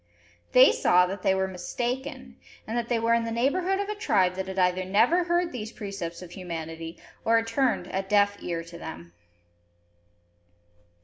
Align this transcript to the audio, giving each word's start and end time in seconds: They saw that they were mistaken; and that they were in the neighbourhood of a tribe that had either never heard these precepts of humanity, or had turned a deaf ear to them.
They 0.53 0.71
saw 0.71 1.05
that 1.05 1.21
they 1.21 1.35
were 1.35 1.47
mistaken; 1.47 2.37
and 2.65 2.75
that 2.75 2.89
they 2.89 2.97
were 2.97 3.13
in 3.13 3.23
the 3.23 3.29
neighbourhood 3.31 3.77
of 3.79 3.87
a 3.87 3.93
tribe 3.93 4.33
that 4.33 4.47
had 4.47 4.57
either 4.57 4.83
never 4.83 5.25
heard 5.25 5.51
these 5.51 5.71
precepts 5.71 6.23
of 6.23 6.31
humanity, 6.31 6.97
or 7.23 7.35
had 7.37 7.45
turned 7.45 7.85
a 7.85 8.01
deaf 8.01 8.37
ear 8.41 8.63
to 8.63 8.79
them. 8.79 9.13